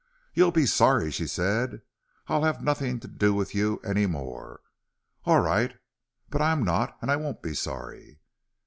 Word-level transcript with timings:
"You'll 0.33 0.49
be 0.51 0.65
sorry," 0.65 1.11
she 1.11 1.27
said. 1.27 1.83
"I'll 2.25 2.41
have 2.43 2.59
nothing 2.63 2.99
to 3.01 3.07
do 3.07 3.35
with 3.35 3.53
you 3.53 3.79
any 3.85 4.07
more." 4.07 4.61
"All 5.25 5.41
right. 5.41 5.77
But 6.31 6.41
I'm 6.41 6.63
not, 6.63 6.97
and 7.03 7.11
I 7.11 7.17
won't 7.17 7.43
be 7.43 7.53
sorry." 7.53 8.19